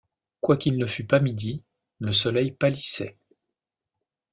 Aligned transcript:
Quoiqu’il 0.39 0.79
ne 0.79 0.87
fût 0.87 1.03
pas 1.05 1.19
midi, 1.19 1.63
le 1.99 2.11
soleil 2.11 2.49
pâlissait. 2.53 3.19